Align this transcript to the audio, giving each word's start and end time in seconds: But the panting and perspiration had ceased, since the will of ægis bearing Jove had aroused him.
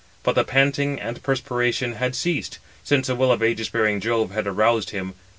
But 0.23 0.33
the 0.33 0.43
panting 0.43 0.99
and 0.99 1.21
perspiration 1.21 1.93
had 1.93 2.15
ceased, 2.15 2.57
since 2.83 3.05
the 3.05 3.13
will 3.13 3.31
of 3.31 3.41
ægis 3.41 3.71
bearing 3.71 3.99
Jove 4.01 4.31
had 4.31 4.47
aroused 4.47 4.89
him. 4.89 5.13